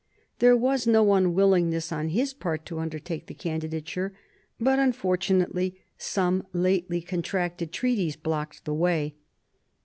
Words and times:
There 0.39 0.57
was 0.57 0.87
no 0.87 1.13
unwillingness 1.13 1.91
on 1.91 2.07
his 2.09 2.33
part 2.33 2.65
to 2.65 2.79
undertake 2.79 3.27
the 3.27 3.35
candidature, 3.35 4.15
but 4.59 4.79
unfortunately 4.79 5.79
some 5.95 6.43
lately 6.53 7.03
contracted 7.03 7.71
treaties 7.71 8.15
blocked 8.15 8.65
the 8.65 8.73
way. 8.73 9.13